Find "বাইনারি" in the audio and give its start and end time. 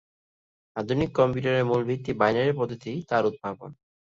2.19-2.53